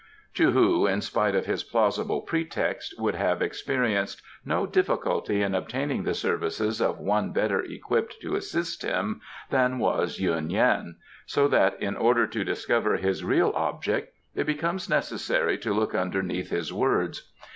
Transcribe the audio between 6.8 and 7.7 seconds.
of one better